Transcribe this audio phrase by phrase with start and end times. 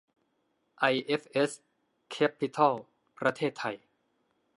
[0.79, 1.51] ไอเอฟเอส
[2.09, 2.73] แคปปิตอล
[3.19, 3.75] ประเทศไทย